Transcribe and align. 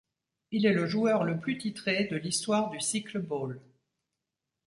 Il 0.49 0.65
est 0.65 0.73
le 0.73 0.87
joueur 0.87 1.23
le 1.23 1.37
plus 1.39 1.59
titré 1.59 2.05
de 2.05 2.15
l'histoire 2.15 2.71
du 2.71 2.81
cycle-ball. 2.81 3.61